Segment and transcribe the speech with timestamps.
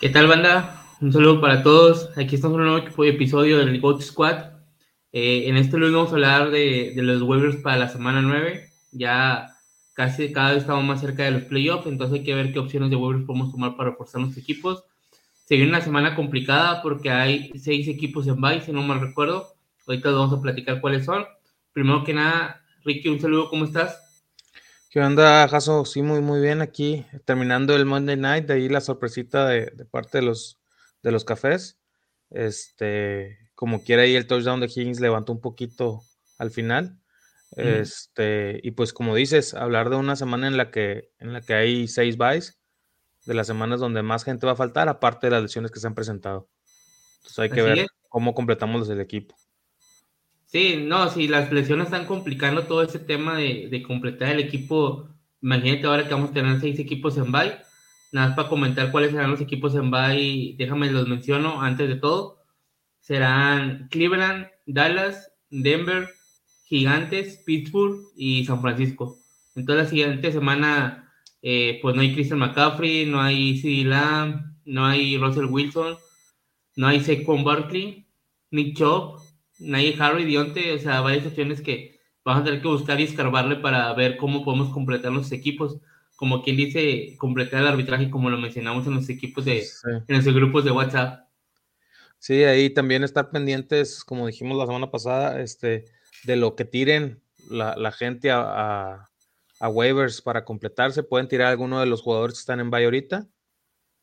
[0.00, 0.84] ¿Qué tal, banda?
[1.00, 2.16] Un saludo para todos.
[2.16, 4.52] Aquí estamos en un nuevo episodio del GOAT Squad.
[5.10, 8.70] Eh, en este lunes vamos a hablar de, los waivers para la semana 9.
[8.92, 9.48] Ya
[9.94, 12.90] casi cada vez estamos más cerca de los playoffs, entonces hay que ver qué opciones
[12.90, 14.84] de waivers podemos tomar para reforzar nuestros equipos.
[15.46, 19.48] Se viene una semana complicada porque hay seis equipos en bye, si no mal recuerdo.
[19.84, 21.24] Ahorita vamos a platicar cuáles son.
[21.72, 24.07] Primero que nada, Ricky, un saludo, ¿cómo estás?
[24.90, 25.84] ¿Qué onda, Jaso?
[25.84, 30.18] Sí, muy, muy bien aquí, terminando el Monday Night, de ahí la sorpresita de, parte
[30.18, 30.58] de los,
[31.02, 31.78] de los cafés.
[32.30, 36.00] Este, como quiera ahí el touchdown de Higgins levantó un poquito
[36.38, 36.98] al final.
[37.54, 41.52] Este, y pues como dices, hablar de una semana en la que, en la que
[41.52, 42.58] hay seis buys,
[43.26, 45.86] de las semanas donde más gente va a faltar, aparte de las lesiones que se
[45.86, 46.48] han presentado.
[47.18, 49.36] Entonces hay que ver cómo completamos el equipo.
[50.48, 55.06] Sí, no, si las lesiones están complicando todo ese tema de, completar el equipo,
[55.42, 57.58] imagínate ahora que vamos a tener seis equipos en bye.
[58.12, 61.96] Nada más para comentar cuáles serán los equipos en bye, déjame los menciono antes de
[61.96, 62.42] todo.
[63.00, 66.08] Serán Cleveland, Dallas, Denver,
[66.64, 69.18] Gigantes, Pittsburgh y San Francisco.
[69.54, 71.12] Entonces la siguiente semana,
[71.42, 75.98] eh, pues no hay Christian McCaffrey, no hay CD Lamb, no hay Russell Wilson,
[76.76, 78.06] no hay Saquon Barkley,
[78.50, 79.20] Nick Chubb,
[79.58, 83.56] Nay Harry, Dionte, o sea, varias opciones que vamos a tener que buscar y escarbarle
[83.56, 85.78] para ver cómo podemos completar los equipos.
[86.16, 89.64] Como quien dice, completar el arbitraje, como lo mencionamos en los equipos de,
[90.08, 91.28] en los grupos de WhatsApp.
[92.18, 95.84] Sí, ahí también estar pendientes, como dijimos la semana pasada, este,
[96.24, 99.08] de lo que tiren la, gente a,
[99.60, 101.04] a, waivers para completarse.
[101.04, 103.28] Pueden tirar alguno de los jugadores que están en bay ahorita.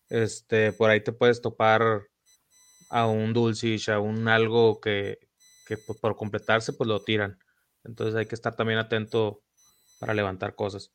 [0.09, 2.03] Este, por ahí te puedes topar
[2.89, 5.19] a un Dulcich, a un algo que,
[5.65, 7.39] que pues, por completarse pues lo tiran.
[7.83, 9.43] Entonces hay que estar también atento
[9.99, 10.91] para levantar cosas.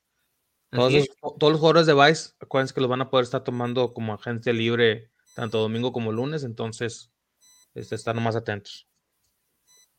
[0.71, 4.53] Todos, los, jugadores de Vice, acuérdense que los van a poder estar tomando como agencia
[4.53, 7.13] libre tanto domingo como lunes, entonces
[7.75, 8.87] este, estar más atentos.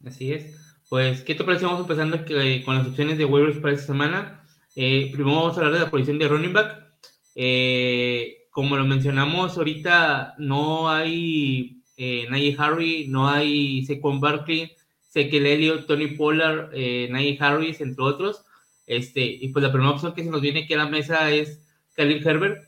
[0.06, 0.56] Así es.
[0.90, 1.66] Pues, ¿qué te parece?
[1.66, 2.18] Vamos empezando
[2.66, 4.46] con las opciones de waivers para esta semana.
[4.76, 6.96] Eh, primero vamos a hablar de la posición de running back.
[7.36, 15.88] Eh, como lo mencionamos ahorita, no hay eh, Harry, no hay Saquon Barkley, Sekel Elliott,
[15.88, 18.44] Tony Pollard, eh, Harris, entre otros.
[18.88, 21.62] Este, y pues la primera opción que se nos viene aquí a la mesa es
[21.96, 22.68] Khalil Herbert.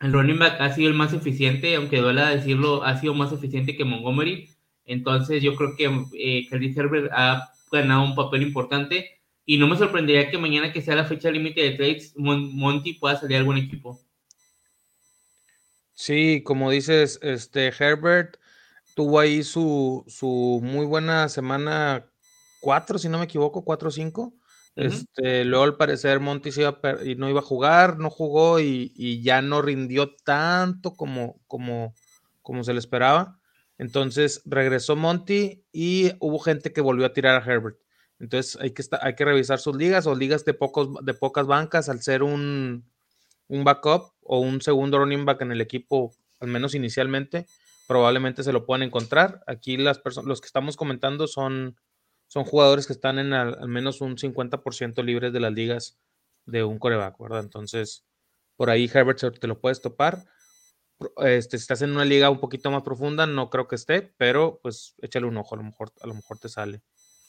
[0.00, 3.76] El running back ha sido el más eficiente, aunque duela decirlo, ha sido más eficiente
[3.76, 4.50] que Montgomery.
[4.84, 5.84] Entonces yo creo que
[6.18, 9.10] eh, Herbert ha ganado un papel importante.
[9.44, 13.16] Y no me sorprendería que mañana que sea la fecha límite de trades, Monty pueda
[13.16, 13.98] salir a algún equipo.
[16.00, 18.36] Sí, como dices, este Herbert
[18.94, 22.06] tuvo ahí su, su muy buena semana
[22.60, 24.32] 4, si no me equivoco, 4 o 5.
[24.76, 29.42] Este, luego al parecer Monty iba y no iba a jugar, no jugó y, ya
[29.42, 31.94] no rindió tanto como, como,
[32.42, 33.40] como se le esperaba.
[33.76, 37.80] Entonces regresó Monty y hubo gente que volvió a tirar a Herbert.
[38.20, 41.88] Entonces hay que, hay que revisar sus ligas o ligas de, pocos, de pocas bancas
[41.88, 42.88] al ser un,
[43.48, 47.46] un backup o un segundo running back en el equipo, al menos inicialmente,
[47.88, 49.42] probablemente se lo puedan encontrar.
[49.46, 51.76] Aquí las los que estamos comentando son,
[52.28, 55.98] son jugadores que están en al, menos un 50% libres de las ligas
[56.44, 57.40] de un coreback, ¿verdad?
[57.40, 58.04] Entonces,
[58.56, 60.24] por ahí Herbert te lo puedes topar.
[61.24, 64.60] Este, si estás en una liga un poquito más profunda, no creo que esté, pero
[64.62, 66.82] pues échale un ojo, a lo mejor, a lo mejor te sale.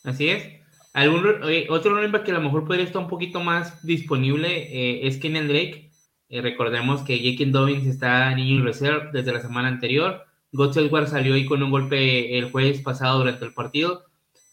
[0.03, 0.43] Así es.
[0.91, 1.23] ¿Algún,
[1.69, 5.17] otro running back que a lo mejor podría estar un poquito más disponible eh, es
[5.17, 5.88] Kenyan Drake
[6.29, 10.25] eh, recordemos que Jake Dobbins está en Injury Reserve desde la semana anterior.
[10.51, 14.05] God's Edwards salió ahí con un golpe el jueves pasado durante el partido.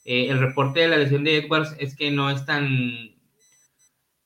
[0.05, 3.11] Eh, el reporte de la lesión de Edwards es que no es tan,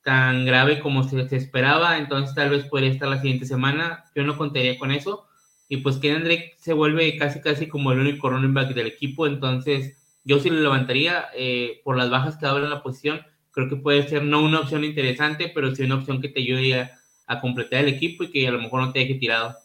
[0.01, 4.05] tan grave como se, esperaba, entonces tal vez podría estar la siguiente semana.
[4.15, 5.27] Yo no contaría con eso.
[5.67, 9.25] Y pues que Drake se vuelve casi casi como el único running back del equipo,
[9.27, 13.21] entonces yo sí lo levantaría eh, por las bajas que habla en la posición.
[13.51, 16.79] Creo que puede ser no una opción interesante, pero sí una opción que te ayude
[16.79, 17.00] a
[17.31, 19.55] a completar el equipo y que a lo mejor no te deje tirado.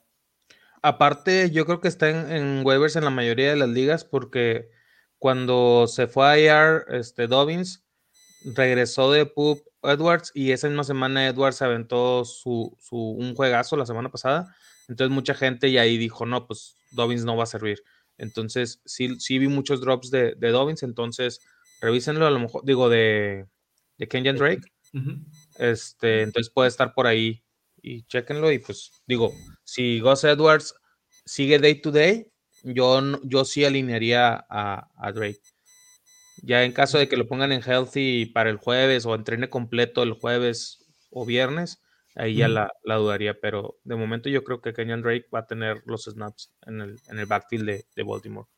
[0.83, 4.71] Aparte, yo creo que está en, waivers en la mayoría de las ligas porque
[5.19, 7.85] cuando se fue a IR, este, Dobbins
[8.55, 14.11] regresó de Pup Edwards y esa misma semana Edwards aventó su, un juegazo la semana
[14.11, 14.55] pasada.
[14.89, 17.83] Entonces mucha gente y ahí dijo, no, pues Dobbins no va a servir.
[18.17, 21.41] Entonces sí, sí vi muchos drops de, de Dobbins, entonces
[21.81, 23.47] revísenlo a lo mejor, digo, de,
[23.99, 24.63] de Kenyan Drake.
[25.59, 27.43] Este, entonces puede estar por ahí
[27.87, 28.51] y chequenlo.
[28.51, 29.33] Y pues digo,
[29.65, 30.75] si Gus Edwards
[31.25, 32.27] sigue day to day,
[32.65, 35.41] yo, yo sí alinearía a, Drake.
[36.43, 40.03] Ya en caso de que lo pongan en healthy para el jueves o entrene completo
[40.03, 41.81] el jueves o viernes,
[42.17, 45.83] ahí ya la, dudaría, pero de momento yo creo que Kenyan Drake va a tener
[45.87, 48.49] los snaps en el, en el backfield de, de Baltimore.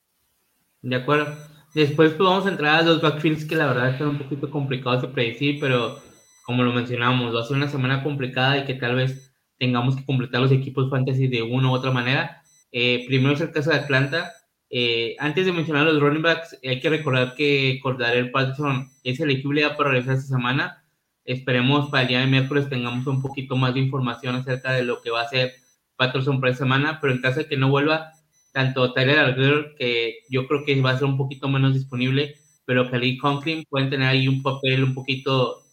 [0.81, 1.37] De acuerdo.
[1.75, 5.03] Después pues, vamos a entrar a los backfields que la verdad están un poquito complicados
[5.03, 6.01] de predecir, pero
[6.49, 10.07] como lo mencionamos, va a ser una semana complicada y que tal vez tengamos que
[10.07, 12.43] completar los equipos fantasy de una u otra manera.
[12.73, 14.33] Eh, primero es el caso de Atlanta.
[14.71, 17.83] Eh, antes de mencionar los running backs, hay que recordar que
[18.15, 20.83] el Patterson es elegible para regresar esta semana.
[21.27, 25.03] Esperemos para el día de miércoles tengamos un poquito más de información acerca de lo
[25.03, 25.53] que va a hacer
[25.97, 28.13] Patterson para esta semana, pero en caso de que no vuelva,
[28.55, 32.91] tanto Tyler Alger, que yo creo que va a ser un poquito menos disponible, pero
[32.91, 35.68] Khalid Conklin pueden tener ahí un papel un poquito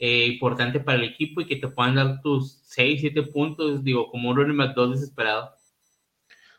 [0.00, 4.10] eh, importante para el equipo y que te puedan dar tus 6, 7 puntos, digo,
[4.10, 5.54] como un running back 2 desesperado.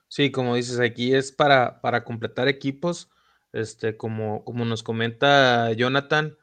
[0.08, 3.10] Sí, como dices, aquí es para, para completar equipos,
[3.52, 6.38] este, como, como nos comenta Jonathan,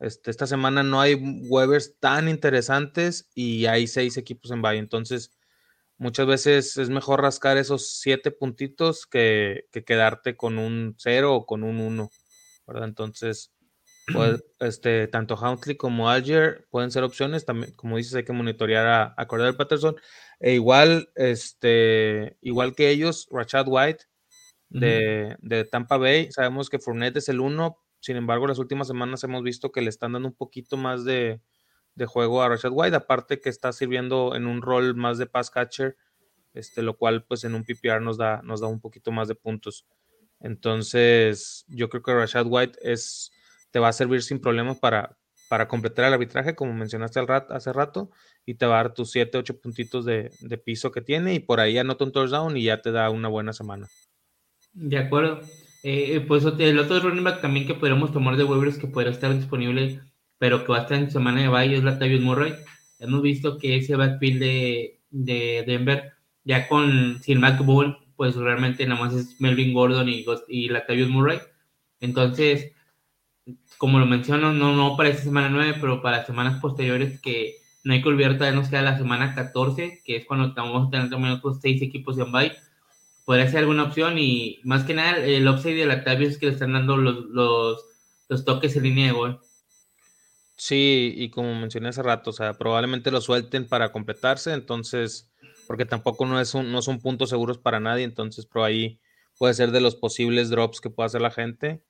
[0.00, 5.38] este, esta semana no hay waivers tan interesantes y hay seis equipos en bye, entonces
[5.98, 11.62] muchas veces es mejor rascar esos siete puntitos que, quedarte con un cero o con
[11.62, 12.10] un uno,
[12.66, 12.88] ¿verdad?
[12.88, 13.52] Entonces,
[14.12, 18.86] pues, este, tanto Huntley como Alger pueden ser opciones, también, como dices, hay que monitorear
[18.86, 19.96] a, a Cordell Patterson,
[20.38, 24.04] e igual, este, igual que ellos, Rashad White
[24.68, 29.22] de, de, Tampa Bay, sabemos que Fournette es el uno, sin embargo, las últimas semanas
[29.24, 31.40] hemos visto que le están dando un poquito más de,
[31.94, 35.50] de juego a Rashad White, aparte que está sirviendo en un rol más de pass
[35.50, 35.96] catcher,
[36.54, 39.34] este, lo cual pues en un PPR nos da, nos da un poquito más de
[39.34, 39.86] puntos.
[40.40, 43.30] Entonces, yo creo que Rashad White es,
[43.70, 45.16] te va a servir sin problemas para,
[45.48, 48.10] para completar el arbitraje, como mencionaste al rat, hace rato,
[48.46, 50.30] y te va a dar tus 7, 8 puntitos de,
[50.64, 53.52] piso que tiene, y por ahí anota un touchdown y ya te da una buena
[53.52, 53.88] semana.
[54.72, 55.40] De acuerdo.
[55.82, 59.34] Eh, pues el otro running back también que podríamos tomar de waivers que podría estar
[59.34, 60.02] disponible
[60.40, 62.54] pero que va a estar en semana de bye es Latavius Murray.
[62.98, 66.14] Hemos visto que ese backfield de, de Denver,
[66.44, 71.40] ya con sin McBowl, pues realmente nada más es Melvin Gordon y, y Latavius Murray.
[72.00, 72.72] Entonces,
[73.80, 77.94] como lo menciono, no, no para esta semana 9, pero para semanas posteriores que no
[77.94, 81.08] hay que olvidar todavía nos queda la semana 14, que es cuando vamos a tener
[81.08, 82.52] también otros 6 equipos en bye.
[83.24, 86.74] Podría ser alguna opción y más que nada el upside de Latavius que le están
[86.74, 87.82] dando los, los,
[88.28, 89.40] los toques en línea de gol.
[90.56, 95.30] Sí, y como mencioné hace rato, o sea, probablemente lo suelten para completarse, entonces,
[95.66, 99.00] porque tampoco no, es un, no son puntos seguros para nadie, entonces por ahí
[99.38, 101.80] puede ser de los posibles drops que pueda hacer la gente.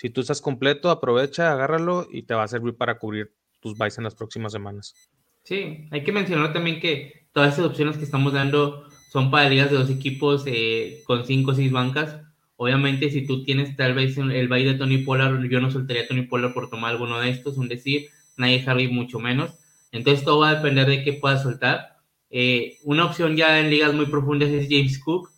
[0.00, 3.98] Si tú estás completo, aprovecha, agárralo y te va a servir para cubrir tus buys
[3.98, 4.94] en las próximas semanas.
[5.42, 9.70] Sí, hay que mencionar también que todas esas opciones que estamos dando son para ligas
[9.70, 12.16] de dos equipos eh, con cinco o seis bancas.
[12.56, 16.22] Obviamente, si tú tienes tal vez el buy de Tony Pollard, yo no soltaría Tony
[16.22, 18.08] Pollard por tomar alguno de estos, un decir
[18.38, 19.50] nadie Harry mucho menos.
[19.92, 21.98] Entonces todo va a depender de qué pueda soltar.
[22.30, 25.30] Eh, una opción ya en ligas muy profundas es James Cook.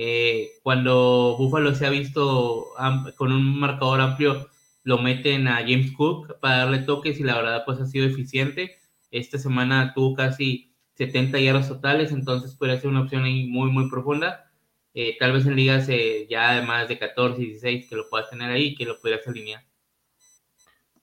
[0.00, 2.68] Eh, cuando Buffalo se ha visto
[3.16, 4.48] con un marcador amplio,
[4.84, 8.78] lo meten a James Cook para darle toques y la verdad pues ha sido eficiente.
[9.10, 13.90] Esta semana tuvo casi 70 yardas totales, entonces puede ser una opción ahí muy muy
[13.90, 14.48] profunda.
[14.94, 15.88] Eh, tal vez en ligas
[16.28, 19.64] ya además de 14 y 16 que lo puedas tener ahí que lo pudieras alinear.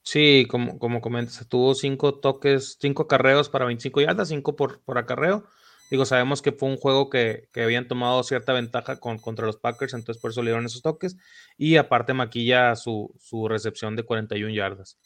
[0.02, 4.96] Sí, como, como comentas, tuvo cinco toques, cinco carreos para 25 yardas, cinco por, por
[4.96, 5.44] acarreo.
[5.90, 9.94] Digo, sabemos que fue un juego que, habían tomado cierta ventaja con, contra los Packers,
[9.94, 11.16] entonces por eso le dieron esos toques.
[11.56, 13.12] Y aparte maquilla su,
[13.48, 14.98] recepción de 41 yardas.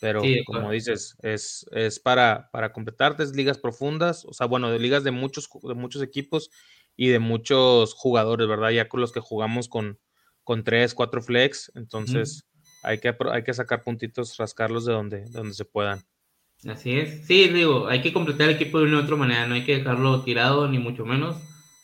[0.00, 5.04] Pero como dices, es, es para, para completar ligas profundas, o sea, bueno, de ligas
[5.04, 6.50] de muchos, de muchos equipos
[6.96, 8.70] y de muchos jugadores, ¿verdad?
[8.70, 10.00] Ya con los que jugamos con,
[10.42, 12.46] con tres, cuatro flex, entonces
[12.82, 16.04] hay que, hay que sacar puntitos, rascarlos de donde, donde se puedan.
[16.66, 17.26] Así es.
[17.26, 19.78] Sí, digo, hay que completar el equipo de una u otra manera, no hay que
[19.78, 21.36] dejarlo tirado, ni mucho menos.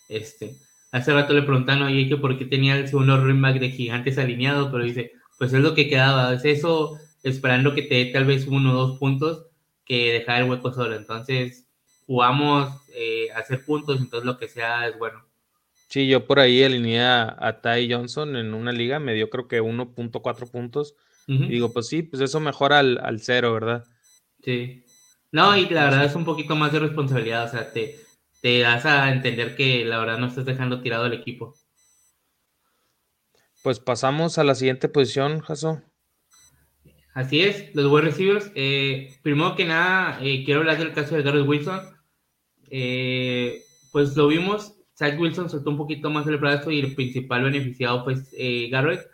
[0.08, 0.54] Este,
[0.92, 4.18] hace rato le preguntaron, oye, que por qué tenía el segundo running back de gigantes
[4.18, 8.24] alineado, pero dice, pues es lo que quedaba, es eso, esperando que te dé tal
[8.24, 9.46] vez uno o dos puntos,
[9.84, 10.94] que dejar el hueco solo.
[10.94, 11.66] Entonces,
[12.06, 15.24] jugamos eh, a hacer puntos, entonces lo que sea es bueno.
[15.88, 19.62] Sí, yo por ahí alineé a, Ty Johnson en una liga, me dio creo que
[19.62, 20.94] 1.4 puntos.
[21.26, 23.84] Y digo, pues sí, pues eso mejora al, al, cero, ¿verdad?
[24.48, 24.82] Sí.
[25.30, 28.00] No, y la verdad es un poquito más de responsabilidad, o sea, te,
[28.40, 31.54] te das a entender que la verdad no estás dejando tirado el equipo.
[33.62, 35.82] Pues pasamos a la siguiente posición, Jaso.
[37.12, 38.50] Así es, los wide receivers.
[38.54, 41.80] Eh, primero que nada, eh, quiero hablar del caso de Garrett Wilson.
[42.70, 43.62] Eh,
[43.92, 48.02] pues lo vimos Zach Wilson soltó un poquito más el brazo y el principal beneficiado
[48.02, 49.06] fue eh, Garrett.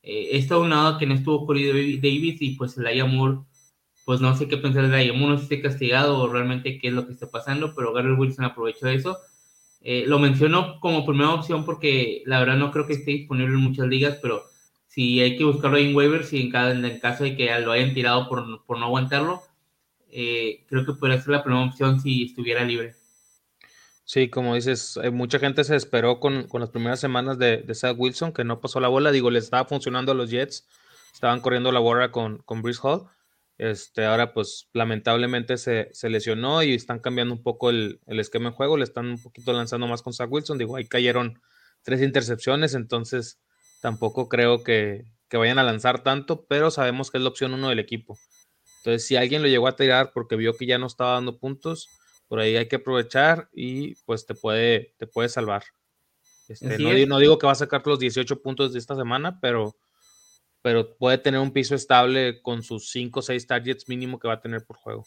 [0.00, 3.40] Eh, esto unado que no estuvo Corey Davis y pues el Moore
[4.06, 5.10] pues no sé qué pensar de ahí.
[5.10, 8.44] Uno si esté castigado o realmente qué es lo que está pasando, pero Gary Wilson
[8.44, 9.18] aprovechó eso.
[9.82, 13.64] Eh, lo menciono como primera opción porque la verdad no creo que esté disponible en
[13.64, 14.44] muchas ligas, pero
[14.86, 17.94] si hay que buscarlo en waivers y en, cada, en caso de que lo hayan
[17.94, 19.42] tirado por, por no aguantarlo,
[20.12, 22.94] eh, creo que podría ser la primera opción si estuviera libre.
[24.04, 27.74] Sí, como dices, eh, mucha gente se esperó con, con las primeras semanas de, de
[27.74, 29.10] Zach Wilson, que no pasó la bola.
[29.10, 30.64] Digo, le estaba funcionando a los Jets,
[31.12, 33.08] estaban corriendo la bola con, con Brice Hall.
[33.58, 38.50] Este, ahora, pues, lamentablemente se, se lesionó y están cambiando un poco el, el, esquema
[38.50, 38.76] de juego.
[38.76, 40.58] Le están un poquito lanzando más con Zach Wilson.
[40.58, 41.40] Digo, ahí cayeron
[41.82, 43.40] tres intercepciones, entonces
[43.80, 47.68] tampoco creo que, que vayan a lanzar tanto, pero sabemos que es la opción uno
[47.68, 48.18] del equipo.
[48.78, 51.88] Entonces, si alguien lo llegó a tirar porque vio que ya no estaba dando puntos,
[52.28, 55.64] por ahí hay que aprovechar y pues te puede, te puede salvar.
[56.48, 59.76] Este, no, no, digo que va a sacar los 18 puntos de esta semana, pero,
[60.66, 64.34] pero puede tener un piso estable con sus 5 o 6 targets mínimo que va
[64.34, 65.04] a tener por juego.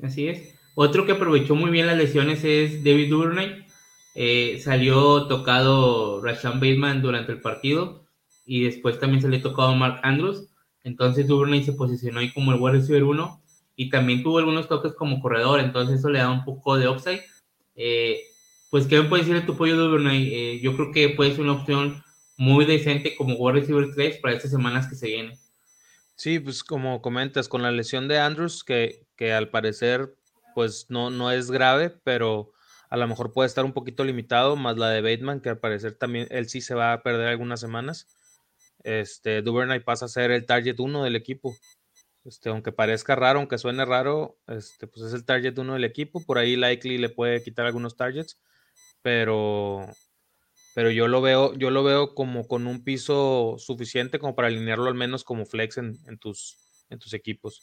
[0.00, 0.54] Así es.
[0.76, 3.66] Otro que aprovechó muy bien las lesiones es David Duvernay.
[4.14, 8.04] Eh, salió tocado Rashan Bateman durante el partido
[8.46, 10.46] y después también se le tocado Mark Andrews.
[10.84, 13.42] Entonces Duvernay se posicionó ahí como el wide receiver 1
[13.74, 17.24] y también tuvo algunos toques como corredor, entonces eso le da un poco de upside.
[17.74, 18.20] Eh,
[18.70, 20.32] pues, ¿qué me puede decir de tu pollo Duvernay?
[20.32, 22.03] Eh, yo creo que puede ser una opción
[22.36, 25.38] muy decente como wide receiver 3 para estas semanas que se vienen.
[26.16, 30.14] Sí, pues como comentas, con la lesión de Andrews, que, que al parecer
[30.54, 32.52] pues no, no es grave, pero
[32.88, 35.94] a lo mejor puede estar un poquito limitado, más la de Bateman, que al parecer
[35.94, 38.06] también él sí se va a perder algunas semanas
[38.84, 41.56] este, Duvernay pasa a ser el target 1 del equipo.
[42.24, 46.24] Este, aunque parezca raro, aunque suene raro, este, pues es el target 1 del equipo.
[46.24, 48.40] Por ahí Likely le puede quitar algunos targets,
[49.02, 49.86] pero,
[50.74, 54.86] pero yo lo veo, yo lo veo como con un piso suficiente como para alinearlo
[54.86, 56.56] al menos como flex en, tus,
[56.90, 57.60] en tus equipos.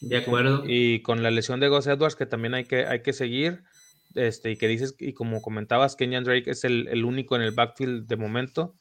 [0.00, 0.64] De acuerdo.
[0.66, 3.62] Y con la lesión de Gus Edwards, que también hay que, hay que seguir,
[4.14, 7.52] este, y que dices, y como comentabas, Kenyan Drake es el, el único en el
[7.52, 8.76] backfield de momento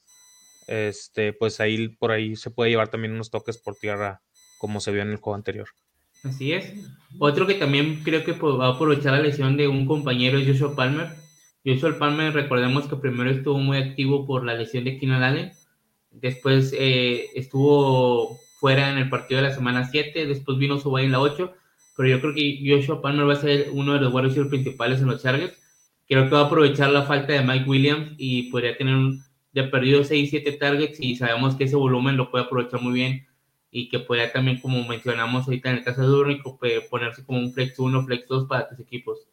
[0.71, 4.21] este, pues ahí por ahí se puede llevar también unos toques por tierra,
[4.57, 5.67] como se vio en el juego anterior.
[6.23, 6.73] Así es.
[7.19, 11.09] Otro que también creo que va a aprovechar la lesión de un compañero Joshua Palmer.
[11.65, 15.51] Joshua Palmer, recordemos que primero estuvo muy activo por la lesión de Keenan Allen,
[16.09, 21.11] después eh, estuvo fuera en el partido de la semana 7, después vino su en
[21.11, 21.53] la 8,
[21.95, 25.07] pero yo creo que Joshua Palmer va a ser uno de los buenos principales en
[25.07, 25.53] los Chargers.
[26.07, 29.63] Creo que va a aprovechar la falta de Mike Williams y podría tener un, de
[29.63, 33.27] perdido 6, 7 targets y sabemos que ese volumen lo puede aprovechar muy bien
[33.69, 37.53] y que puede también, como mencionamos ahorita en el caso de Durnico, ponerse como un
[37.53, 39.30] flex 1, flex 2 para tus equipos.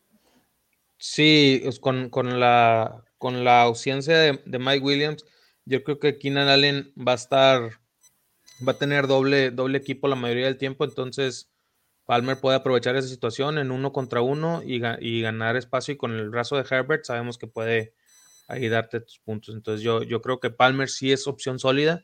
[0.98, 5.24] Sí, con, con, la, con la ausencia de, de, Mike Williams,
[5.64, 7.70] yo creo que Keenan Allen va a estar,
[8.66, 11.50] va a tener doble, doble equipo la mayoría del tiempo, entonces
[12.04, 16.12] Palmer puede aprovechar esa situación en uno contra uno y, y ganar espacio y con
[16.12, 17.94] el brazo de Herbert sabemos que puede
[18.48, 19.54] ahí darte tus puntos.
[19.54, 22.02] Entonces yo, yo creo que Palmer sí es opción sólida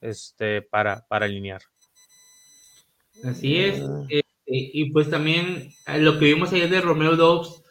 [0.00, 1.62] este, para, para alinear.
[3.24, 3.80] Así es.
[3.80, 4.06] Ah.
[4.08, 7.61] Eh, eh, y pues también eh, lo que vimos ayer de Romeo Dobbs,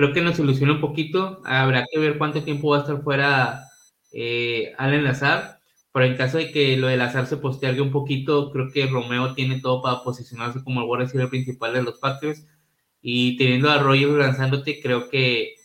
[0.00, 1.42] creo que nos ilusiona un poquito.
[1.44, 3.66] Habrá que ver cuánto tiempo va a estar fuera
[4.14, 5.58] eh, Allen Lazar.
[5.92, 9.34] Pero en caso de que lo de Lazar se postergue un poquito, creo que Romeo
[9.34, 12.46] tiene todo para posicionarse como el wide principal de los Packers.
[13.02, 15.56] Y teniendo a Rogers lanzándote, creo que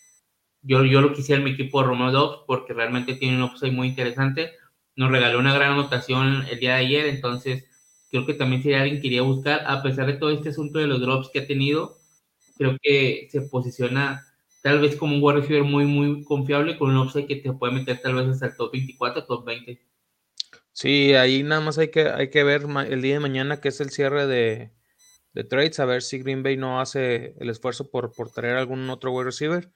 [0.62, 3.88] yo, yo lo quisiera en mi equipo Romeo Dobbs porque realmente tiene un upside muy
[3.88, 4.52] interesante.
[4.98, 7.70] Nos regaló una gran anotación el día de ayer, entonces
[8.12, 10.80] creo que también sería alguien que iría a buscar, a pesar de todo este asunto
[10.80, 11.95] de los drops que ha tenido,
[12.58, 14.26] creo que se posiciona
[14.62, 17.74] tal vez como un wide receiver muy, muy confiable con un upside que te puede
[17.74, 19.82] meter tal vez hasta el top 24, top 20.
[20.72, 23.80] Sí, ahí nada más hay que, hay que ver el día de mañana que es
[23.80, 24.72] el cierre de,
[25.34, 28.90] de trades, a ver si Green Bay no hace el esfuerzo por, por traer algún
[28.90, 29.72] otro wide receiver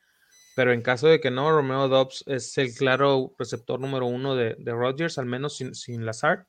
[0.59, 4.55] pero en caso de que no, Romeo Dobbs es el claro receptor número uno de,
[4.59, 6.47] de Rodgers, al menos sin, sin Lazard.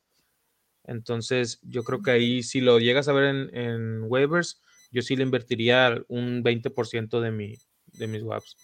[0.83, 5.17] Entonces, yo creo que ahí, si lo llegas a ver en, en waivers, yo sí
[5.17, 7.55] le invertiría un 20% de, mi,
[7.87, 8.57] de mis waps.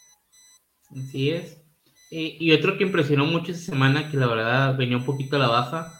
[0.90, 1.62] Así es.
[2.11, 5.49] Y, otro que impresionó mucho esa semana, que la verdad venía un poquito a la
[5.49, 5.92] baja,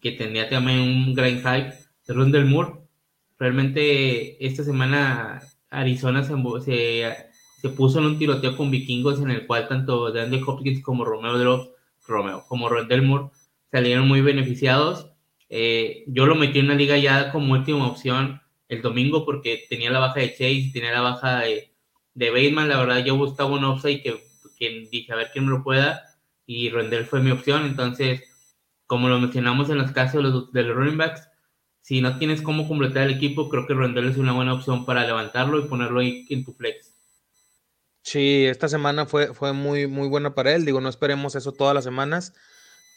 [0.00, 1.74] que tenía también un gran hype,
[2.06, 2.80] de Rondell Moore.
[3.38, 6.34] Realmente esta semana Arizona se,
[6.64, 11.04] se se puso en un tiroteo con vikingos en el cual tanto Daniel Hopkins como
[11.04, 11.68] Romeo Drops,
[12.06, 13.30] Romeo, como Rondelmoor
[13.70, 15.10] salieron muy beneficiados.
[15.50, 18.40] Eh, yo lo metí en una liga ya como última opción
[18.70, 21.74] el domingo porque tenía la baja de Chase, tenía la baja de,
[22.14, 22.68] de Bateman.
[22.68, 24.24] La verdad, yo buscaba un offside que,
[24.56, 26.02] que dije a ver quién me lo pueda
[26.46, 27.66] y Rondel fue mi opción.
[27.66, 28.22] Entonces,
[28.86, 31.28] como lo mencionamos en los casos de los, de los running backs,
[31.80, 35.04] si no tienes cómo completar el equipo, creo que Rondell es una buena opción para
[35.04, 36.94] levantarlo y ponerlo ahí en tu flex.
[38.02, 40.64] Sí, esta semana fue, fue muy, muy buena para él.
[40.64, 42.34] Digo, no esperemos eso todas las semanas,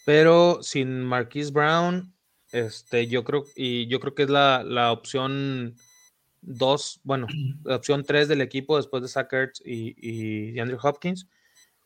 [0.05, 2.13] pero sin Marquise Brown,
[2.53, 5.75] este, yo creo, y yo creo que es la, la opción
[6.41, 7.27] dos, bueno,
[7.63, 9.33] la opción tres del equipo después de Zach
[9.65, 11.27] y, y, Andrew Hopkins.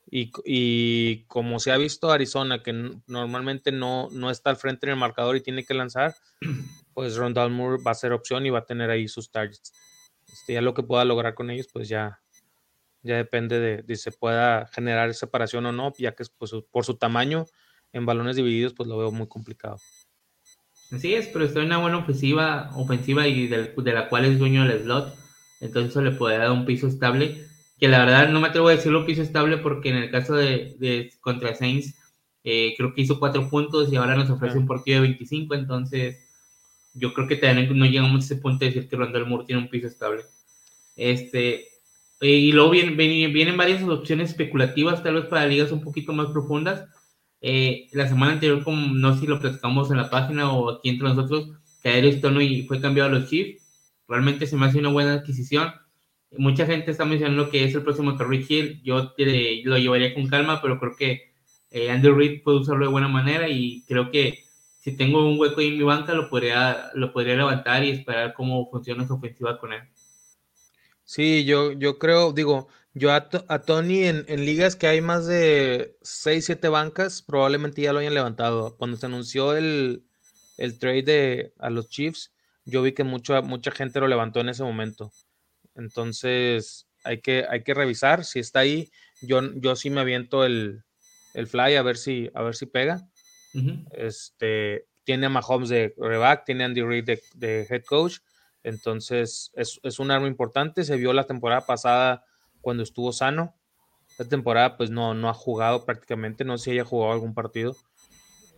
[0.10, 2.74] Y, y, como se ha visto Arizona, que
[3.08, 6.16] normalmente no, no está al frente en el marcador y tiene que lanzar,
[6.94, 9.74] pues Rondal Moore va a ser opción y va a tener ahí sus targets.
[10.28, 12.22] Este, ya lo que pueda lograr con ellos, pues ya,
[13.04, 16.96] ya depende de, si se pueda generar separación o no, ya que pues, por su
[16.96, 17.46] tamaño
[17.94, 19.78] en balones divididos, pues lo veo muy complicado.
[20.92, 24.66] Así es, pero está en una buena ofensiva, ofensiva y de, la cual es dueño
[24.66, 25.16] del slot.
[25.60, 27.46] Entonces eso le puede dar un piso estable.
[27.80, 31.12] Que la verdad no me atrevo a decirlo piso estable porque en el caso de,
[31.22, 31.94] contra Saints
[32.44, 35.56] eh, creo que hizo cuatro puntos y ahora nos ofrece un partido de 25.
[35.56, 36.18] Entonces
[36.94, 39.62] yo creo que todavía no llegamos a ese punto de decir que Rondell Moore tiene
[39.62, 40.24] un piso estable.
[40.96, 41.68] Este,
[42.22, 46.86] y luego vienen, vienen varias opciones especulativas, tal vez para ligas un poquito más profundas
[47.42, 50.90] eh, la semana anterior, como no sé si lo platicamos en la página o aquí
[50.90, 51.52] entre nosotros,
[51.84, 53.64] que Stone y fue cambiado a los Chiefs.
[54.08, 55.74] Realmente se me hace una buena adquisición.
[56.38, 58.82] Mucha gente está mencionando que es el próximo Terry Hill.
[58.84, 61.32] Yo lo llevaría con calma, pero creo que
[61.72, 64.44] eh, Andrew Reid puede usarlo de buena manera y creo que
[64.80, 68.34] si tengo un hueco ahí en mi banca, lo podría, lo podría levantar y esperar
[68.34, 69.82] cómo funciona su ofensiva con él.
[71.04, 76.46] Sí, yo, yo creo, digo, yo a, Tony en, ligas que hay más de 6,
[76.46, 78.76] 7 bancas, probablemente ya lo hayan levantado.
[78.78, 80.04] Cuando se anunció el,
[80.80, 82.34] trade de, a los Chiefs,
[82.66, 85.12] yo vi que mucha, mucha gente lo levantó en ese momento.
[85.76, 88.90] Entonces, hay que, hay que revisar si está ahí.
[89.22, 90.84] Yo, yo sí me aviento el,
[91.34, 93.08] fly a ver si, a ver si pega.
[93.92, 98.20] Este, tiene a Mahomes de reback, tiene a Andy Reid de, de, head coach.
[98.64, 100.84] Entonces, es, es un arma importante.
[100.84, 102.24] Se vio la temporada pasada
[102.68, 103.56] cuando estuvo sano.
[104.10, 107.78] Esta temporada pues no, no ha jugado prácticamente, no sé si haya jugado algún partido,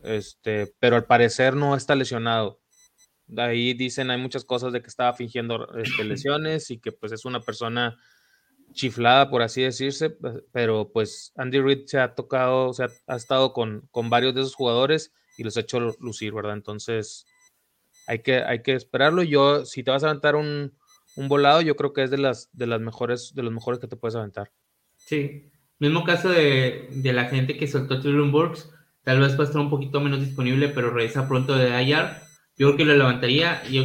[0.01, 2.59] este, pero al parecer no está lesionado.
[3.27, 7.11] De ahí dicen, hay muchas cosas de que estaba fingiendo este, lesiones y que pues
[7.11, 7.99] es una persona
[8.73, 10.17] chiflada, por así decirse,
[10.51, 14.55] pero pues Andy Reid se ha tocado, se ha, estado con, con, varios de esos
[14.55, 16.53] jugadores y los ha hecho lucir, ¿verdad?
[16.53, 17.27] Entonces
[18.07, 19.21] hay que, hay que esperarlo.
[19.21, 20.78] Yo, si te vas a levantar un,
[21.19, 23.87] un volado, yo creo que es de las, de las mejores, de los mejores que
[23.87, 24.53] te puedes aventar.
[24.95, 25.51] Sí.
[25.77, 28.71] Mismo caso de, la gente que soltó Trillium Burks,
[29.03, 32.05] tal vez va a estar un poquito menos disponible, pero regresa pronto de IR.
[32.57, 33.61] Yo creo que lo levantaría.
[33.69, 33.83] Yo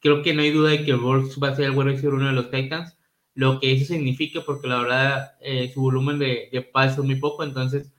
[0.00, 2.26] creo que no hay duda de que Burks va a ser el buen receiver uno
[2.26, 2.98] de los Titans.
[3.34, 7.44] Lo que eso significa, porque la verdad eh, su volumen de, de es muy poco,
[7.44, 7.92] entonces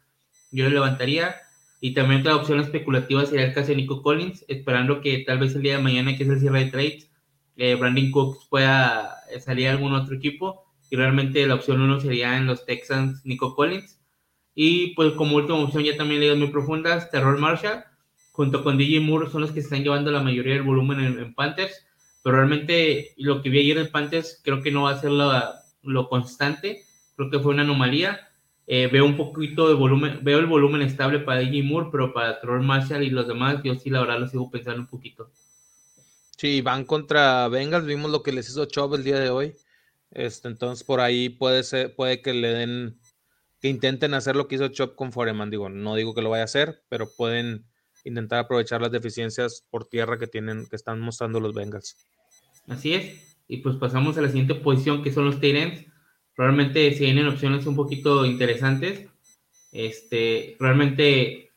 [0.52, 1.36] yo lo levantaría.
[1.82, 5.56] Y también otra opción especulativa sería el caso de Nico Collins, esperando que tal vez
[5.56, 7.10] el día de mañana, que es el cierre de trades,
[7.56, 10.66] Brandon Cooks pueda salir a algún otro equipo.
[10.90, 14.00] Y realmente la opción uno sería en los Texans Nico Collins.
[14.56, 17.84] Y pues como última opción ya también leído muy profundas, Terror Marshall,
[18.32, 21.86] junto con DJ Moore son los que están llevando la mayoría del volumen en, Panthers.
[22.24, 26.10] Pero realmente lo que vi ayer en Panthers creo que no va a ser lo,
[26.10, 26.84] constante.
[27.16, 28.30] Creo que fue una anomalía.
[28.68, 32.40] Eh, veo un poquito de volumen, veo el volumen estable para DJ Moore, pero para
[32.40, 35.30] Terror Marshall y los demás, yo sí la verdad lo sigo pensando un poquito.
[36.38, 39.54] Sí, van contra Bengals, vimos lo que les hizo Chubb el día de hoy.
[40.12, 43.00] Este, entonces por ahí puede ser, puede que le den,
[43.62, 45.50] que intenten hacer lo que hizo Chubb con Foreman.
[45.50, 47.66] Digo, no digo que lo vaya a hacer, pero pueden
[48.04, 51.98] intentar aprovechar las deficiencias por tierra que tienen, que están mostrando los Bengals.
[52.68, 53.38] Así es.
[53.48, 55.86] Y pues pasamos a la siguiente posición que son los Tyrants.
[56.36, 59.08] Realmente se vienen opciones un poquito interesantes.
[59.72, 61.52] Este, realmente,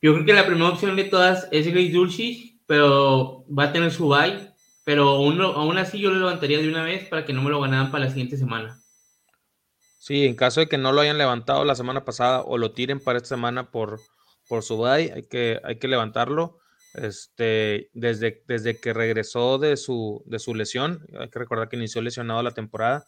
[0.00, 1.96] yo creo que la primera opción de todas es Grace
[2.68, 4.52] pero va a tener su bye.
[4.84, 7.90] Pero aún, así yo lo levantaría de una vez para que no me lo ganaran
[7.90, 8.80] para la siguiente semana.
[9.98, 13.00] Sí, en caso de que no lo hayan levantado la semana pasada o lo tiren
[13.00, 14.00] para esta semana por,
[14.48, 16.58] por su bye, hay que, hay que levantarlo.
[16.94, 22.00] Este, desde, desde que regresó de su, de su lesión, hay que recordar que inició
[22.00, 23.04] lesionado la temporada,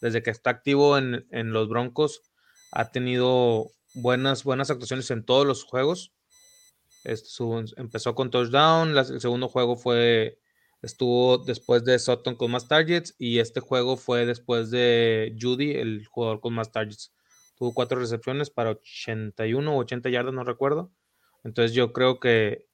[0.00, 2.22] desde que está activo en, en los Broncos,
[2.70, 6.13] ha tenido buenas, buenas actuaciones en todos los juegos.
[7.04, 7.28] Este,
[7.76, 10.38] empezó con touchdown, el segundo juego fue,
[10.80, 16.06] estuvo después de Sutton con más targets y este juego fue después de Judy, el
[16.06, 17.12] jugador con más targets.
[17.56, 20.90] Tuvo cuatro recepciones para 81 o 80 yardas, no recuerdo.
[21.44, 22.66] Entonces yo creo que,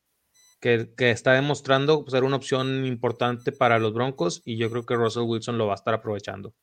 [0.61, 5.25] que, está demostrando ser una opción importante para los Broncos y yo creo que Russell
[5.25, 6.55] Wilson lo va a estar aprovechando.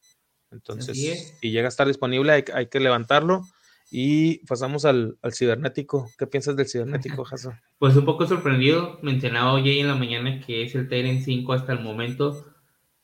[0.51, 0.97] Entonces,
[1.41, 3.41] si llega a estar disponible, hay, hay que levantarlo.
[3.89, 6.09] Y pasamos al, cibernético.
[6.17, 7.59] ¿Qué piensas del cibernético, Jason?
[7.79, 8.99] Pues un poco sorprendido.
[9.01, 12.45] Mencionaba hoy en la mañana que es el Tyrant 5 hasta el momento.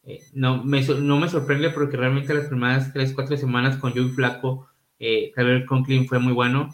[0.04, 4.10] Eh, no, me, no me sorprende porque realmente las primeras 3, 4 semanas con Joey
[4.10, 4.68] Flaco,
[5.00, 5.32] eh,
[5.68, 6.70] Conklin fue muy bueno.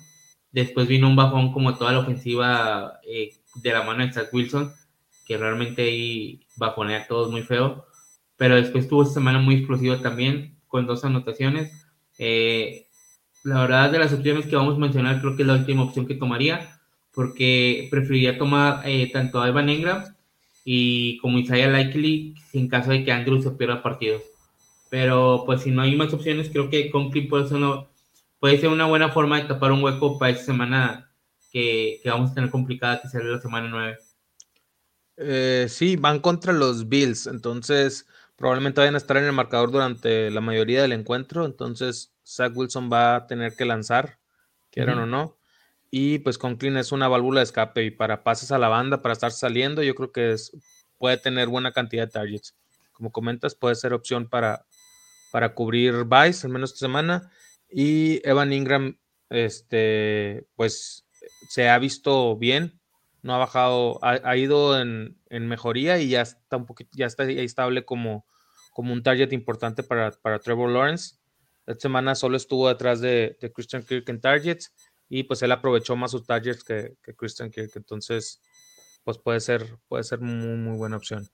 [0.52, 4.74] Después vino un bajón como toda la ofensiva eh, de la mano de Zach Wilson,
[5.26, 7.86] que realmente ahí bajonea a todos muy feo.
[8.38, 11.88] Pero después tuvo esta semana muy explosiva también, con dos anotaciones.
[12.18, 12.89] Eh,
[13.50, 16.06] la verdad, de las opciones que vamos a mencionar, creo que es la última opción
[16.06, 16.80] que tomaría,
[17.14, 20.04] porque preferiría tomar eh, tanto a Evan Engram
[20.64, 24.22] y como Isaiah Likely en caso de que Andrew se pierda partidos.
[24.90, 27.86] Pero pues si no hay más opciones, creo que Conklin puede ser una,
[28.40, 31.12] puede ser una buena forma de tapar un hueco para esta semana
[31.52, 33.98] que, vamos a tener complicada, que será la semana 9.
[35.18, 38.06] Eh, sí, van contra los Bills, entonces
[38.40, 42.90] probablemente vayan a estar en el marcador durante la mayoría del encuentro, entonces Zach Wilson
[42.92, 44.18] va a tener que lanzar,
[44.72, 45.38] quieran o no.
[45.92, 49.14] Y pues Conklin es una válvula de escape y para pases a la banda, para
[49.14, 50.56] estar saliendo, yo creo que es,
[50.98, 52.56] puede tener buena cantidad de targets.
[52.94, 54.66] Como comentas, puede ser opción para,
[55.32, 57.32] para cubrir Vice, al menos esta semana.
[57.70, 58.98] Y Evan Ingram,
[59.30, 61.06] este, pues
[61.50, 62.79] se ha visto bien,
[63.22, 67.86] no ha bajado, ha, ido en, mejoría y ya está un poquito, ya está estable
[67.86, 68.26] como,
[68.72, 71.16] como un target importante para, para Trevor Lawrence.
[71.68, 74.74] Esta semana solo estuvo detrás de, Christian Kirk en targets
[75.08, 77.72] y pues él aprovechó más sus targets que, Christian Kirk.
[77.76, 78.42] Entonces,
[79.04, 81.28] pues puede ser, puede ser muy, muy buena opción.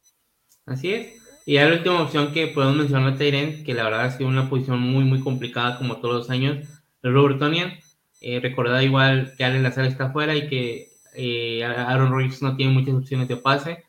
[0.66, 1.22] Así es.
[1.46, 4.80] Y la última opción que podemos mencionar, Tyrant, que la verdad ha sido una posición
[4.80, 6.68] muy, muy complicada como todos los años,
[7.04, 7.80] Robert Tonian.
[8.22, 8.42] Eh,
[8.82, 13.28] igual que Allen Lazar está afuera y que eh, Aaron Rodgers no tiene muchas opciones
[13.28, 13.84] de pase.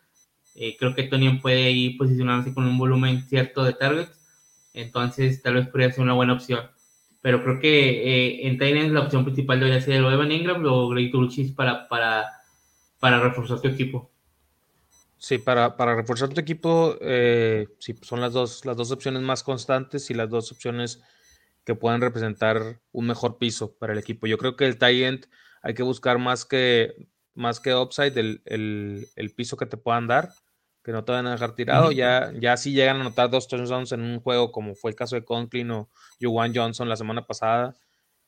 [0.54, 4.16] Eh, creo que Tonian puede ir posicionarse con un volumen cierto de targets
[4.76, 6.60] entonces, tal vez podría ser una buena opción.
[7.22, 10.88] Pero creo que eh, en Titans la opción principal debería ser o Evan Ingram o
[10.90, 12.26] Greg Dulcis para, para,
[13.00, 14.12] para reforzar tu equipo.
[15.18, 19.42] Sí, para, para reforzar tu equipo, eh, sí, son las dos, las dos opciones más
[19.42, 21.02] constantes y las dos opciones
[21.64, 24.26] que puedan representar un mejor piso para el equipo.
[24.26, 25.24] Yo creo que el tight
[25.62, 30.06] hay que buscar más que, más que upside, el, el, el piso que te puedan
[30.06, 30.30] dar
[30.86, 31.90] que no te van a dejar tirado.
[31.90, 35.16] Ya, ya si llegan a anotar dos touchdowns en un juego, como fue el caso
[35.16, 37.74] de Conklin o Juwan Johnson la semana pasada,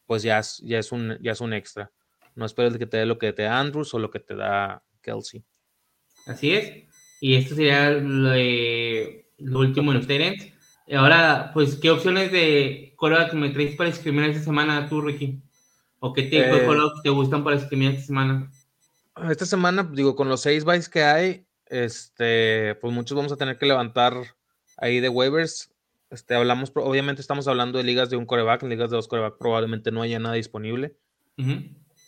[0.06, 1.92] pues ya es, ya es, un, ya es un extra.
[2.34, 4.82] No esperes que te dé lo que te da Andrews o lo que te da
[5.02, 5.44] Kelsey.
[6.26, 6.84] Así es.
[7.20, 10.08] Y esto sería lo, último en los
[10.96, 15.40] Ahora, pues, ¿qué opciones de que me traes para escribir esta semana tú, Ricky?
[16.00, 18.50] ¿O qué tipo de eh, te gustan para escribir esta semana?
[19.30, 23.58] Esta semana, digo, con los seis bytes que hay, este, pues muchos vamos a tener
[23.58, 24.14] que levantar
[24.76, 25.70] ahí de waivers.
[26.10, 29.36] Este, hablamos, obviamente estamos hablando de ligas de un coreback, en ligas de dos coreback
[29.38, 30.96] probablemente no haya nada disponible.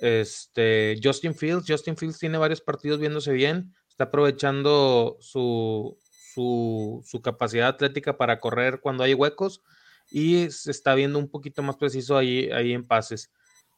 [0.00, 5.98] Este, Justin Fields, Justin Fields tiene varios partidos viéndose bien, está aprovechando su,
[6.34, 9.62] su, su capacidad atlética para correr cuando hay huecos
[10.10, 13.30] y se está viendo un poquito más preciso ahí, ahí en pases.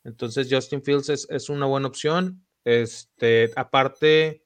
[0.04, 2.44] Entonces Justin Fields es, es una buena opción.
[2.64, 4.44] Este, aparte,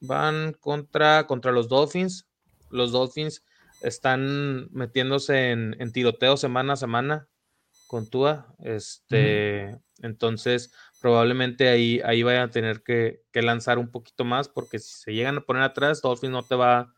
[0.00, 2.28] van contra, contra los Dolphins.
[2.70, 3.44] Los Dolphins
[3.82, 7.28] están metiéndose en, tiroteo semana a semana
[7.86, 8.54] con Tua.
[8.60, 14.94] Este, Entonces, probablemente ahí, ahí vayan a tener que, lanzar un poquito más, porque si
[14.94, 16.94] se llegan a poner atrás, Dolphins no te va,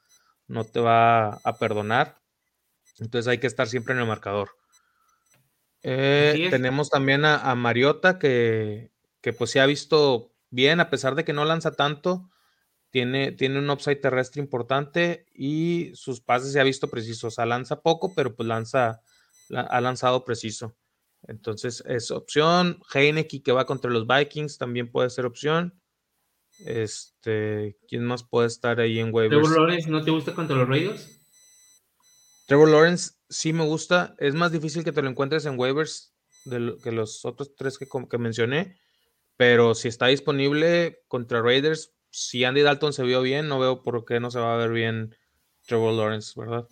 [0.46, 2.20] no te va a perdonar.
[2.98, 4.50] Entonces hay que estar siempre en el marcador.
[5.82, 11.24] Eh, tenemos también a, Mariota, que, que pues se ha visto bien, a pesar de
[11.24, 12.30] que no lanza tanto,
[12.90, 17.26] tiene, un upside terrestre importante y sus pases se ha visto preciso.
[17.26, 19.02] O sea, lanza poco, pero pues lanza,
[19.52, 20.76] ha lanzado preciso.
[21.26, 22.80] Entonces es opción.
[22.92, 25.74] Heineke que va contra los Vikings también puede ser opción.
[26.60, 29.42] Este, ¿quién más puede estar ahí en waivers?
[29.42, 31.20] ¿Trevor Lawrence no te gusta contra los Raiders?
[32.46, 34.14] Trevor Lawrence sí me gusta.
[34.18, 36.14] Es más difícil que te lo encuentres en waivers
[36.44, 38.78] de que los otros tres que, que mencioné.
[39.36, 44.04] Pero si está disponible contra Raiders, si Andy Dalton se vio bien, no veo por
[44.04, 45.14] qué no se va a ver bien
[45.66, 46.66] Trevor Lawrence, ¿verdad?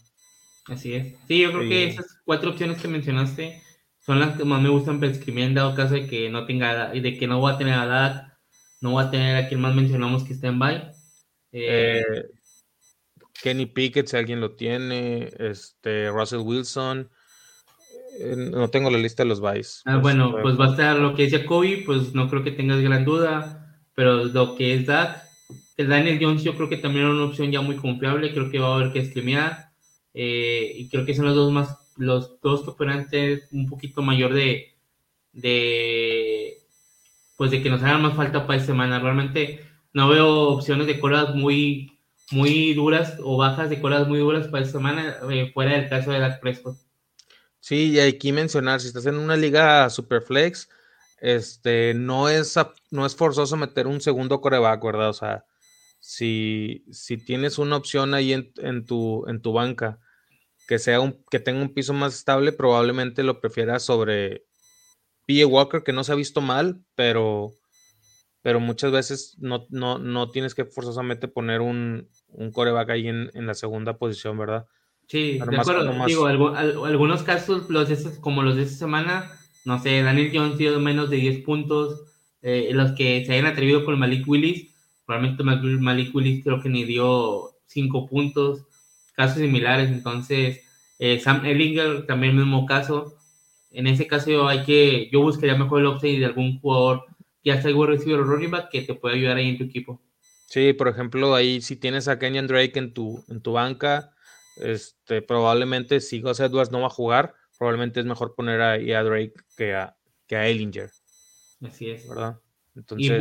[0.66, 1.16] Así es.
[1.26, 3.60] Sí, yo creo que esas cuatro opciones que mencionaste
[3.98, 6.94] son las que más me gustan para escribir en dado caso de que no tenga
[6.94, 8.38] y de que no voy a tener a Dak,
[8.80, 10.92] no voy a tener a quien más mencionamos que esté en bye.
[11.52, 12.02] Eh,
[13.42, 17.10] Kenny Pickett, si alguien lo tiene, este Russell Wilson.
[18.20, 19.82] No tengo la lista de los byes.
[19.86, 22.80] Ah, bueno, pues va a estar lo que decía Kobe, pues no creo que tengas
[22.80, 25.22] gran duda, pero lo que es Dak,
[25.76, 28.58] el Daniel Jones yo creo que también era una opción ya muy confiable, creo que
[28.58, 29.70] va a haber que streamear
[30.14, 32.62] eh, y creo que son los dos más, los dos
[33.10, 34.74] que un poquito mayor de,
[35.32, 36.58] de
[37.36, 39.00] pues de que nos hagan más falta para esta semana.
[39.00, 41.98] Realmente no veo opciones de colas muy,
[42.30, 46.12] muy duras o bajas de colas muy duras para esta semana, eh, fuera del caso
[46.12, 46.76] de la Prescott.
[47.62, 50.68] Sí, y hay que mencionar, si estás en una liga Superflex,
[51.20, 52.56] este, no es,
[52.90, 55.10] no es forzoso meter un segundo coreback, ¿verdad?
[55.10, 55.46] O sea,
[56.00, 60.00] si, si tienes una opción ahí en, tu, en tu banca
[60.66, 64.44] que, sea un, que tenga un piso más estable, probablemente lo prefieras sobre
[65.28, 67.52] PJ Walker, que no se ha visto mal, pero,
[68.42, 73.54] pero muchas veces no, no, tienes que forzosamente poner un, un coreback ahí en, la
[73.54, 74.66] segunda posición, ¿verdad?
[75.06, 76.06] Sí, de acuerdo.
[76.06, 77.88] Digo, algunos casos, los
[78.20, 79.30] como los de esta semana,
[79.64, 82.04] no sé, Daniel Jones dio menos de 10 puntos.
[82.42, 84.74] Eh, los que se hayan atrevido con Malik Willis,
[85.06, 88.66] probablemente Malik Willis creo que ni dio 5 puntos.
[89.14, 90.62] Casos similares, entonces
[90.98, 93.16] eh, Sam Ellinger también mismo caso.
[93.70, 97.04] En ese caso hay que, yo buscaría mejor el upside de algún jugador
[97.44, 100.00] ya sea igual receiver o running back que te pueda ayudar ahí en tu equipo.
[100.46, 104.12] Sí, por ejemplo, ahí si tienes a Kenyan Drake en tu, en tu banca,
[104.56, 109.02] este, probablemente si Gus Edwards no va a jugar, probablemente es mejor poner ahí a
[109.02, 110.90] Drake que a, que a Ellinger.
[111.62, 112.08] Así es.
[112.08, 112.40] ¿Verdad?
[112.74, 113.20] Entonces...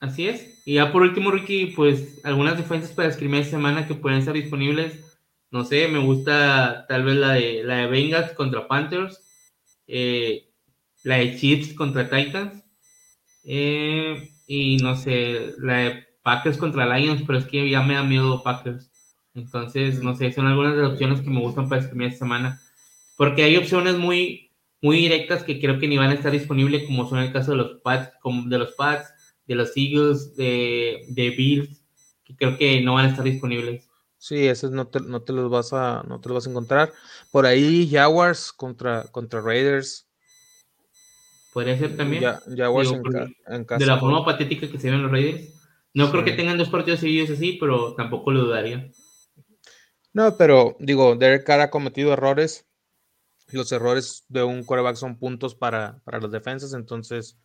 [0.00, 0.62] así es.
[0.66, 4.34] Y ya por último, Ricky, pues algunas defensas para escribir esta semana que pueden estar
[4.34, 5.18] disponibles.
[5.50, 9.20] No sé, me gusta tal vez la de, la de Bengals contra Panthers,
[9.88, 10.48] eh,
[11.02, 12.62] la de Chiefs contra Titans,
[13.44, 18.04] eh, y no sé, la de Packers contra Lions, pero es que ya me da
[18.04, 18.89] miedo Packers.
[19.40, 22.60] Entonces, no sé, son algunas de las opciones que me gustan para escribir esta semana.
[23.16, 24.50] Porque hay opciones muy,
[24.80, 27.56] muy directas que creo que ni van a estar disponibles, como son el caso de
[27.58, 28.12] los Pats,
[28.46, 29.12] de los Pats,
[29.46, 31.82] de los Eagles, de, de Bills,
[32.24, 33.90] que creo que no van a estar disponibles.
[34.18, 36.92] Sí, esos no te, no te los vas a, no te los vas a encontrar.
[37.32, 40.06] Por ahí Jaguars contra, contra Raiders.
[41.54, 42.22] Podría ser también.
[42.54, 45.60] Jaguars en, De la forma patética que se ven los Raiders.
[45.94, 48.90] No creo que tengan dos partidos seguidos así, pero tampoco lo dudaría.
[50.12, 52.66] No, pero digo, Derek Carr ha cometido errores.
[53.52, 57.36] Los errores de un quarterback son puntos para, para las defensas, entonces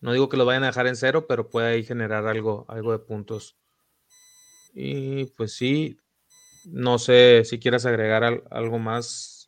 [0.00, 2.92] no digo que lo vayan a dejar en cero, pero puede ahí generar algo, algo
[2.92, 3.56] de puntos.
[4.74, 5.98] Y pues sí,
[6.66, 9.44] no sé si quieras agregar algo más,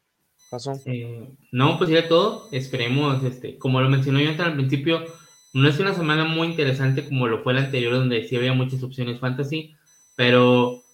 [0.50, 0.80] Paso.
[0.86, 2.48] Eh, no, pues ya todo.
[2.52, 5.04] Esperemos, este, como lo mencionó yo al principio,
[5.52, 8.82] no es una semana muy interesante como lo fue la anterior, donde sí había muchas
[8.82, 9.74] opciones fantasy,
[10.14, 10.84] pero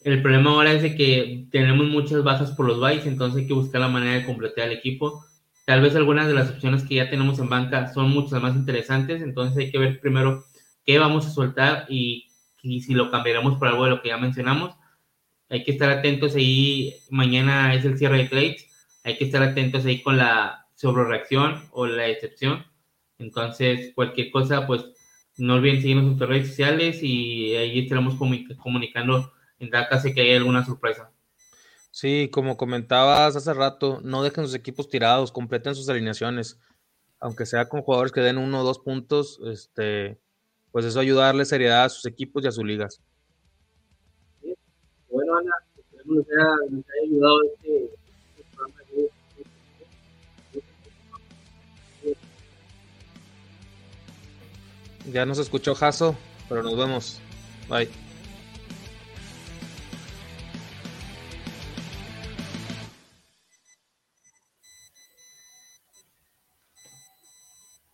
[0.00, 3.54] el problema ahora es de que tenemos muchas bajas por los bytes, entonces hay que
[3.54, 5.24] buscar la manera de completar el equipo.
[5.66, 9.22] Tal vez algunas de las opciones que ya tenemos en banca son muchas más interesantes,
[9.22, 10.44] entonces hay que ver primero
[10.84, 12.26] qué vamos a soltar y,
[12.62, 14.74] si lo cambiaremos por algo de lo que ya mencionamos.
[15.50, 18.66] Hay que estar atentos ahí, mañana es el cierre de trades,
[19.04, 22.64] hay que estar atentos ahí con la sobrereacción o la excepción.
[23.18, 24.84] Entonces, cualquier cosa, pues
[25.38, 30.20] no olviden seguirnos en nuestras redes sociales y ahí estaremos comunicando en caso de que
[30.22, 31.10] haya alguna sorpresa.
[31.90, 36.60] Sí, como comentabas hace rato, no dejen sus equipos tirados, completen sus alineaciones,
[37.18, 40.18] aunque sea con jugadores que den uno o dos puntos, este,
[40.70, 43.00] pues eso ayuda a darle seriedad a sus equipos y a sus ligas.
[45.10, 46.34] Bueno, Ana, esperemos que
[46.70, 49.10] nos haya ayudado este, este programa de
[55.12, 56.14] Ya nos escuchó Jaso,
[56.48, 57.20] pero nos vemos.
[57.68, 58.07] Bye.